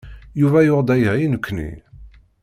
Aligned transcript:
Yuba 0.39 0.59
yuɣ-d 0.63 0.89
aya 0.95 1.11
i 1.17 1.27
nekkni. 1.33 1.71